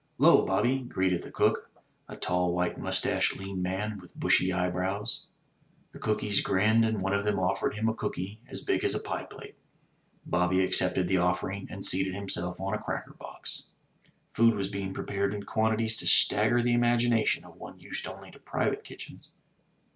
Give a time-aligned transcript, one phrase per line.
[0.17, 1.69] '*'Llo, Bobby," greeted the cook,
[2.09, 5.27] a tall white moustached lean man with bushy eyebrows.
[5.91, 8.99] The cookees grinned, and one of them offered him a cooky as big as a
[8.99, 9.53] pie plate.
[10.25, 13.65] Bobby accepted the offering, and seated himself on a cracker box.
[14.33, 18.31] Food was being prepared in quantities to stagger the imagi nation of one used only
[18.31, 19.29] to private kitchens.